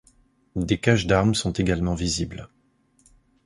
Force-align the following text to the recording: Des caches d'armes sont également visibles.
Des 0.55 0.79
caches 0.79 1.05
d'armes 1.05 1.35
sont 1.35 1.51
également 1.53 1.93
visibles. 1.93 2.49